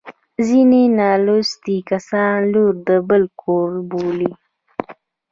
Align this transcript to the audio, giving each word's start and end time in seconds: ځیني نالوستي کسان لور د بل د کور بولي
ځیني 0.45 0.83
نالوستي 0.99 1.77
کسان 1.89 2.35
لور 2.51 2.73
د 2.87 2.89
بل 3.09 3.23
د 3.31 3.35
کور 3.41 3.71
بولي 3.89 4.31